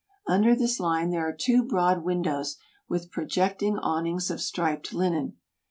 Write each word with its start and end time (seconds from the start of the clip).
Under 0.27 0.55
this 0.55 0.79
line 0.79 1.11
there 1.11 1.27
are 1.29 1.31
two 1.31 1.61
broad 1.61 2.03
windows 2.03 2.57
with 2.89 3.11
projecting 3.11 3.77
awnings 3.77 4.31
of 4.31 4.41
striped 4.41 4.95
linen. 4.95 5.37